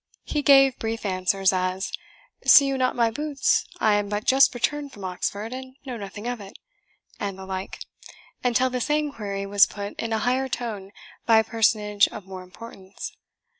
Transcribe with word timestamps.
he 0.23 0.41
gave 0.41 0.79
brief 0.79 1.05
answers, 1.05 1.53
as, 1.53 1.91
"See 2.43 2.65
you 2.65 2.75
not 2.75 2.95
my 2.95 3.11
boots? 3.11 3.65
I 3.79 3.93
am 3.93 4.09
but 4.09 4.23
just 4.25 4.55
returned 4.55 4.91
from 4.93 5.03
Oxford, 5.03 5.53
and 5.53 5.75
know 5.85 5.95
nothing 5.95 6.25
of 6.25 6.41
it," 6.41 6.57
and 7.19 7.37
the 7.37 7.45
like, 7.45 7.81
until 8.43 8.71
the 8.71 8.81
same 8.81 9.11
query 9.11 9.45
was 9.45 9.67
put 9.67 9.93
in 10.01 10.11
a 10.11 10.17
higher 10.17 10.49
tone 10.49 10.91
by 11.27 11.37
a 11.37 11.43
personage 11.43 12.07
of 12.07 12.25
more 12.25 12.41
importance. 12.41 13.15